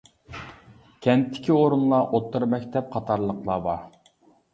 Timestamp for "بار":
3.67-3.85